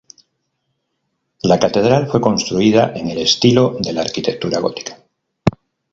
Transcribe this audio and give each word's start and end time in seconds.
La 1.43 1.59
catedral 1.59 2.07
fue 2.07 2.19
construida 2.21 2.91
en 2.95 3.09
el 3.11 3.19
estilo 3.19 3.77
de 3.79 3.93
la 3.93 4.01
arquitectura 4.01 4.59
gótica. 4.59 4.97